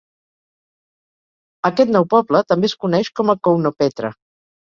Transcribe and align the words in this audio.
Aquest 1.69 1.91
nou 1.95 2.07
poble 2.15 2.43
també 2.53 2.69
es 2.71 2.75
coneix 2.85 3.13
com 3.19 3.31
a 3.35 3.39
Kounopetra. 3.49 4.11